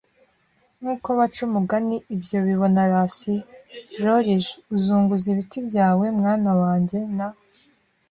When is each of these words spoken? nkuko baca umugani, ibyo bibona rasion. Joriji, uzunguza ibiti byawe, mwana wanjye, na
nkuko 0.79 1.07
baca 1.17 1.39
umugani, 1.49 1.95
ibyo 2.15 2.37
bibona 2.47 2.81
rasion. 2.91 3.41
Joriji, 3.99 4.53
uzunguza 4.75 5.25
ibiti 5.33 5.57
byawe, 5.67 6.05
mwana 6.19 6.51
wanjye, 6.61 6.99
na 7.17 7.27